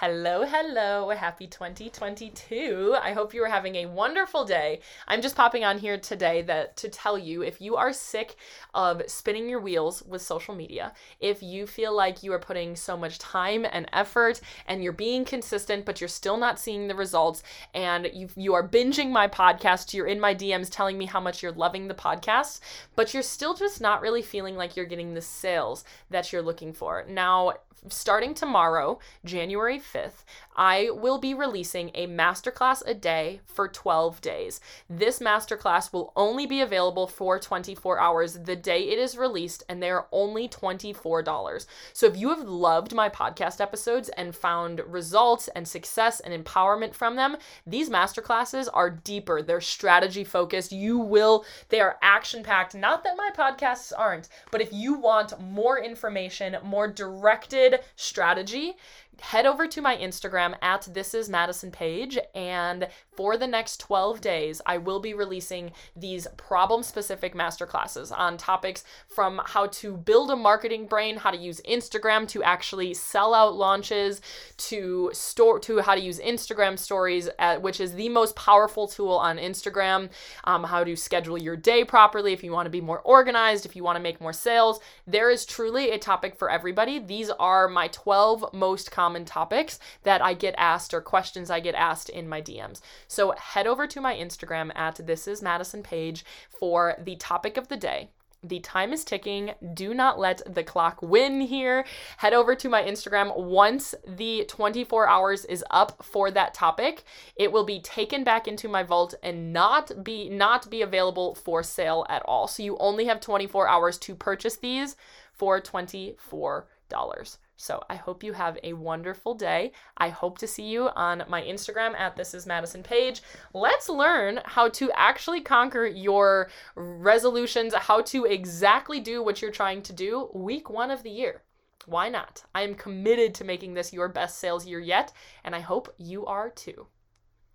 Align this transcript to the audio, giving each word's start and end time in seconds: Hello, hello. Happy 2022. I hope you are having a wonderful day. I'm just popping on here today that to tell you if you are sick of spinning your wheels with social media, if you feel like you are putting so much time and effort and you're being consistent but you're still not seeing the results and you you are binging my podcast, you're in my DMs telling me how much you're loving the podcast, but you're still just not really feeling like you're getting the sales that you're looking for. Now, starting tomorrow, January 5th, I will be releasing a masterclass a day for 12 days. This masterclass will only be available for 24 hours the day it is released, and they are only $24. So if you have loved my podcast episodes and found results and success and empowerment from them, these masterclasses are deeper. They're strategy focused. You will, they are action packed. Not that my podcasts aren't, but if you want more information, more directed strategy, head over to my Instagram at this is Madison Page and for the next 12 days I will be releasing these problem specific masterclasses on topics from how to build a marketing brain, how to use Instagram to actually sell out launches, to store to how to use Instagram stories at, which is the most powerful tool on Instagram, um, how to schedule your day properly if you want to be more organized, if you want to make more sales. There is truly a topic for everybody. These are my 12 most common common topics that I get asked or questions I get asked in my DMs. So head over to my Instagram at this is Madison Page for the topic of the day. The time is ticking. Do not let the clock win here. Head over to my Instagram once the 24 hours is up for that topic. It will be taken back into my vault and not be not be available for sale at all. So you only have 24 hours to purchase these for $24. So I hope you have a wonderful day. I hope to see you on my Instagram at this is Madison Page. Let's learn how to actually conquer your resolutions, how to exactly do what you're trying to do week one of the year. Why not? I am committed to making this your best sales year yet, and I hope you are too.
Hello, 0.00 0.44
hello. 0.44 1.08
Happy 1.08 1.46
2022. 1.46 2.94
I 3.02 3.14
hope 3.14 3.32
you 3.32 3.42
are 3.42 3.48
having 3.48 3.76
a 3.76 3.86
wonderful 3.86 4.44
day. 4.44 4.80
I'm 5.08 5.22
just 5.22 5.34
popping 5.34 5.64
on 5.64 5.78
here 5.78 5.96
today 5.96 6.42
that 6.42 6.76
to 6.76 6.90
tell 6.90 7.16
you 7.16 7.40
if 7.40 7.62
you 7.62 7.76
are 7.76 7.94
sick 7.94 8.36
of 8.74 9.00
spinning 9.06 9.48
your 9.48 9.58
wheels 9.58 10.02
with 10.02 10.20
social 10.20 10.54
media, 10.54 10.92
if 11.18 11.42
you 11.42 11.66
feel 11.66 11.96
like 11.96 12.22
you 12.22 12.30
are 12.34 12.38
putting 12.38 12.76
so 12.76 12.94
much 12.94 13.18
time 13.18 13.64
and 13.72 13.88
effort 13.94 14.42
and 14.66 14.84
you're 14.84 14.92
being 14.92 15.24
consistent 15.24 15.86
but 15.86 15.98
you're 15.98 16.08
still 16.08 16.36
not 16.36 16.60
seeing 16.60 16.88
the 16.88 16.94
results 16.94 17.42
and 17.72 18.10
you 18.12 18.28
you 18.36 18.52
are 18.52 18.68
binging 18.68 19.08
my 19.08 19.26
podcast, 19.26 19.94
you're 19.94 20.06
in 20.06 20.20
my 20.20 20.34
DMs 20.34 20.68
telling 20.70 20.98
me 20.98 21.06
how 21.06 21.20
much 21.20 21.42
you're 21.42 21.52
loving 21.52 21.88
the 21.88 21.94
podcast, 21.94 22.60
but 22.96 23.14
you're 23.14 23.22
still 23.22 23.54
just 23.54 23.80
not 23.80 24.02
really 24.02 24.20
feeling 24.20 24.56
like 24.56 24.76
you're 24.76 24.84
getting 24.84 25.14
the 25.14 25.22
sales 25.22 25.84
that 26.10 26.34
you're 26.34 26.42
looking 26.42 26.74
for. 26.74 27.06
Now, 27.08 27.54
starting 27.88 28.34
tomorrow, 28.34 28.98
January 29.24 29.78
5th, 29.92 30.24
I 30.56 30.90
will 30.90 31.18
be 31.18 31.34
releasing 31.34 31.90
a 31.94 32.06
masterclass 32.06 32.82
a 32.86 32.94
day 32.94 33.40
for 33.44 33.68
12 33.68 34.20
days. 34.20 34.60
This 34.88 35.18
masterclass 35.18 35.92
will 35.92 36.12
only 36.16 36.46
be 36.46 36.60
available 36.60 37.06
for 37.06 37.38
24 37.38 38.00
hours 38.00 38.34
the 38.34 38.56
day 38.56 38.88
it 38.88 38.98
is 38.98 39.16
released, 39.18 39.64
and 39.68 39.82
they 39.82 39.90
are 39.90 40.06
only 40.12 40.48
$24. 40.48 41.66
So 41.92 42.06
if 42.06 42.16
you 42.16 42.30
have 42.30 42.42
loved 42.42 42.94
my 42.94 43.08
podcast 43.08 43.60
episodes 43.60 44.08
and 44.10 44.34
found 44.34 44.80
results 44.86 45.48
and 45.54 45.68
success 45.68 46.20
and 46.20 46.32
empowerment 46.32 46.94
from 46.94 47.16
them, 47.16 47.36
these 47.66 47.90
masterclasses 47.90 48.68
are 48.72 48.90
deeper. 48.90 49.42
They're 49.42 49.60
strategy 49.60 50.24
focused. 50.24 50.72
You 50.72 50.98
will, 50.98 51.44
they 51.68 51.80
are 51.80 51.98
action 52.02 52.42
packed. 52.42 52.74
Not 52.74 53.04
that 53.04 53.16
my 53.16 53.30
podcasts 53.36 53.92
aren't, 53.96 54.28
but 54.50 54.60
if 54.60 54.72
you 54.72 54.94
want 54.94 55.40
more 55.40 55.78
information, 55.82 56.56
more 56.62 56.88
directed 56.88 57.80
strategy, 57.96 58.76
head 59.20 59.46
over 59.46 59.66
to 59.66 59.80
my 59.80 59.96
Instagram 59.96 60.54
at 60.62 60.88
this 60.92 61.14
is 61.14 61.28
Madison 61.28 61.70
Page 61.70 62.18
and 62.34 62.88
for 63.16 63.36
the 63.36 63.46
next 63.46 63.80
12 63.80 64.20
days 64.20 64.60
I 64.66 64.78
will 64.78 65.00
be 65.00 65.14
releasing 65.14 65.72
these 65.96 66.26
problem 66.36 66.82
specific 66.82 67.34
masterclasses 67.34 68.16
on 68.16 68.36
topics 68.36 68.84
from 69.08 69.40
how 69.44 69.68
to 69.68 69.96
build 69.96 70.30
a 70.30 70.36
marketing 70.36 70.86
brain, 70.86 71.16
how 71.16 71.30
to 71.30 71.36
use 71.36 71.60
Instagram 71.68 72.28
to 72.28 72.42
actually 72.42 72.92
sell 72.94 73.32
out 73.32 73.54
launches, 73.54 74.20
to 74.58 75.10
store 75.12 75.58
to 75.60 75.80
how 75.80 75.94
to 75.94 76.00
use 76.00 76.20
Instagram 76.20 76.78
stories 76.78 77.28
at, 77.38 77.62
which 77.62 77.80
is 77.80 77.94
the 77.94 78.08
most 78.10 78.36
powerful 78.36 78.86
tool 78.86 79.14
on 79.14 79.38
Instagram, 79.38 80.10
um, 80.44 80.64
how 80.64 80.84
to 80.84 80.94
schedule 80.94 81.38
your 81.38 81.56
day 81.56 81.84
properly 81.84 82.32
if 82.32 82.44
you 82.44 82.52
want 82.52 82.66
to 82.66 82.70
be 82.70 82.80
more 82.80 83.00
organized, 83.00 83.64
if 83.64 83.74
you 83.74 83.82
want 83.82 83.96
to 83.96 84.02
make 84.02 84.20
more 84.20 84.32
sales. 84.32 84.78
There 85.06 85.30
is 85.30 85.46
truly 85.46 85.90
a 85.90 85.98
topic 85.98 86.36
for 86.36 86.50
everybody. 86.50 86.98
These 86.98 87.30
are 87.30 87.66
my 87.66 87.88
12 87.88 88.52
most 88.52 88.90
common 88.90 89.05
common 89.06 89.24
topics 89.24 89.78
that 90.02 90.20
I 90.20 90.34
get 90.34 90.56
asked 90.58 90.92
or 90.92 91.00
questions 91.00 91.48
I 91.48 91.60
get 91.60 91.76
asked 91.76 92.08
in 92.08 92.28
my 92.28 92.42
DMs. 92.42 92.80
So 93.06 93.34
head 93.38 93.68
over 93.68 93.86
to 93.86 94.00
my 94.00 94.16
Instagram 94.16 94.72
at 94.74 95.06
this 95.06 95.28
is 95.28 95.40
Madison 95.40 95.84
Page 95.84 96.24
for 96.48 96.96
the 96.98 97.14
topic 97.14 97.56
of 97.56 97.68
the 97.68 97.76
day. 97.76 98.08
The 98.42 98.58
time 98.58 98.92
is 98.92 99.04
ticking. 99.04 99.52
Do 99.74 99.94
not 99.94 100.18
let 100.18 100.42
the 100.52 100.64
clock 100.64 100.98
win 101.02 101.40
here. 101.40 101.84
Head 102.16 102.34
over 102.34 102.56
to 102.56 102.68
my 102.68 102.82
Instagram 102.82 103.36
once 103.38 103.94
the 104.04 104.44
24 104.48 105.08
hours 105.08 105.44
is 105.44 105.64
up 105.70 106.04
for 106.04 106.32
that 106.32 106.52
topic. 106.52 107.04
It 107.36 107.52
will 107.52 107.64
be 107.64 107.78
taken 107.78 108.24
back 108.24 108.48
into 108.48 108.68
my 108.68 108.82
vault 108.82 109.14
and 109.22 109.52
not 109.52 110.02
be 110.02 110.28
not 110.28 110.68
be 110.68 110.82
available 110.82 111.36
for 111.36 111.62
sale 111.62 112.04
at 112.08 112.22
all. 112.24 112.48
So 112.48 112.64
you 112.64 112.76
only 112.78 113.04
have 113.04 113.20
24 113.20 113.68
hours 113.68 113.98
to 113.98 114.16
purchase 114.16 114.56
these 114.56 114.96
for 115.32 115.60
$24. 115.60 117.36
So 117.56 117.82
I 117.88 117.96
hope 117.96 118.22
you 118.22 118.34
have 118.34 118.58
a 118.62 118.74
wonderful 118.74 119.34
day. 119.34 119.72
I 119.96 120.10
hope 120.10 120.38
to 120.38 120.46
see 120.46 120.64
you 120.64 120.90
on 120.90 121.24
my 121.28 121.42
Instagram 121.42 121.98
at 121.98 122.16
this 122.16 122.34
is 122.34 122.46
Madison 122.46 122.82
Page. 122.82 123.22
Let's 123.54 123.88
learn 123.88 124.40
how 124.44 124.68
to 124.70 124.90
actually 124.94 125.40
conquer 125.40 125.86
your 125.86 126.50
resolutions, 126.74 127.74
how 127.74 128.02
to 128.02 128.24
exactly 128.24 129.00
do 129.00 129.22
what 129.22 129.40
you're 129.40 129.50
trying 129.50 129.82
to 129.82 129.92
do 129.92 130.30
week 130.34 130.68
one 130.68 130.90
of 130.90 131.02
the 131.02 131.10
year. 131.10 131.42
Why 131.86 132.08
not? 132.08 132.44
I 132.54 132.62
am 132.62 132.74
committed 132.74 133.34
to 133.36 133.44
making 133.44 133.74
this 133.74 133.92
your 133.92 134.08
best 134.08 134.38
sales 134.38 134.66
year 134.66 134.80
yet, 134.80 135.12
and 135.44 135.54
I 135.54 135.60
hope 135.60 135.94
you 135.98 136.26
are 136.26 136.50
too. 136.50 136.88